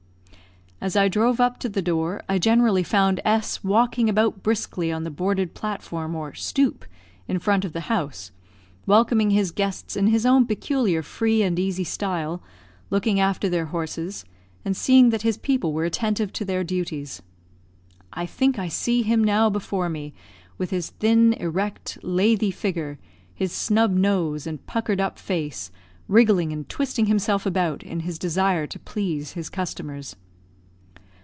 As 0.83 0.95
I 0.95 1.09
drove 1.09 1.39
up 1.39 1.59
to 1.59 1.69
the 1.69 1.79
door, 1.83 2.23
I 2.27 2.39
generally 2.39 2.81
found 2.81 3.21
S 3.23 3.63
walking 3.63 4.09
about 4.09 4.41
briskly 4.41 4.91
on 4.91 5.03
the 5.03 5.11
boarded 5.11 5.53
platform, 5.53 6.15
or 6.15 6.33
"stoop," 6.33 6.85
in 7.27 7.37
front 7.37 7.63
of 7.63 7.73
the 7.73 7.81
house, 7.81 8.31
welcoming 8.87 9.29
his 9.29 9.51
guests 9.51 9.95
in 9.95 10.07
his 10.07 10.25
own 10.25 10.47
peculiar 10.47 11.03
free 11.03 11.43
and 11.43 11.59
easy 11.59 11.83
style, 11.83 12.41
looking 12.89 13.19
after 13.19 13.47
their 13.47 13.67
horses, 13.67 14.25
and 14.65 14.75
seeing 14.75 15.11
that 15.11 15.21
his 15.21 15.37
people 15.37 15.71
were 15.71 15.85
attentive 15.85 16.33
to 16.33 16.43
their 16.45 16.63
duties. 16.63 17.21
I 18.11 18.25
think 18.25 18.57
I 18.57 18.67
see 18.67 19.03
him 19.03 19.23
now 19.23 19.51
before 19.51 19.87
me 19.87 20.15
with 20.57 20.71
his 20.71 20.89
thin, 20.89 21.33
erect, 21.33 21.99
lathy 22.01 22.49
figure, 22.49 22.97
his 23.35 23.51
snub 23.53 23.91
nose, 23.93 24.47
and 24.47 24.65
puckered 24.65 24.99
up 24.99 25.19
face, 25.19 25.69
wriggling 26.07 26.51
and 26.51 26.67
twisting 26.67 27.05
himself 27.05 27.45
about, 27.45 27.83
in 27.83 27.99
his 27.99 28.17
desire 28.17 28.65
to 28.65 28.79
please 28.79 29.33
his 29.33 29.47
customers. 29.47 30.15